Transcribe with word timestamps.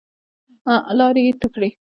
لاړې 0.97 1.21
يې 1.27 1.33
تو 1.41 1.47
کړې. 1.53 1.69